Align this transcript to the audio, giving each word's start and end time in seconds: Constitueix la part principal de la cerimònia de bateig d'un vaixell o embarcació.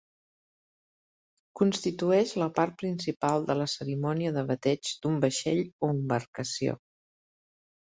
Constitueix 1.61 2.33
la 2.45 2.49
part 2.57 2.75
principal 2.85 3.47
de 3.53 3.59
la 3.63 3.69
cerimònia 3.77 4.35
de 4.41 4.49
bateig 4.51 4.93
d'un 5.05 5.25
vaixell 5.29 5.67
o 5.71 5.95
embarcació. 5.99 6.81